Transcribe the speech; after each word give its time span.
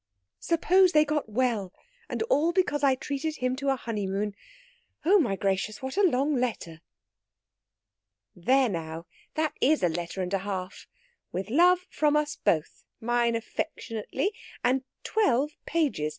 Suppose 0.39 0.93
they 0.93 1.05
got 1.05 1.29
well, 1.29 1.71
and 2.09 2.23
all 2.23 2.51
because 2.51 2.83
I 2.83 2.95
treated 2.95 3.35
him 3.35 3.55
to 3.57 3.69
a 3.69 3.75
honeymoon! 3.75 4.35
Oh, 5.05 5.19
my 5.19 5.35
gracious, 5.35 5.83
what 5.83 5.95
a 5.95 6.01
long 6.01 6.35
letter!" 6.35 6.81
"There 8.35 8.67
now! 8.67 9.05
that 9.35 9.53
is 9.61 9.83
a 9.83 9.89
letter 9.89 10.23
and 10.23 10.33
a 10.33 10.39
half. 10.39 10.87
'With 11.31 11.51
love 11.51 11.85
from 11.91 12.15
us 12.15 12.35
both,' 12.35 12.83
mine 12.99 13.35
affectionately. 13.35 14.31
And 14.63 14.83
twelve 15.03 15.51
pages! 15.67 16.09